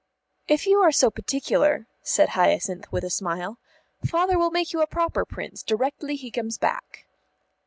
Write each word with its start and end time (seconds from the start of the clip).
"If 0.47 0.65
you 0.65 0.79
are 0.79 0.91
so 0.91 1.11
particular," 1.11 1.85
said 2.01 2.29
Hyacinth, 2.29 2.91
with 2.91 3.03
a 3.03 3.11
smile, 3.11 3.59
"Father 4.03 4.35
will 4.35 4.49
make 4.49 4.73
you 4.73 4.81
a 4.81 4.87
proper 4.87 5.25
Prince 5.25 5.61
directly 5.61 6.15
he 6.15 6.31
comes 6.31 6.57
back." 6.57 7.05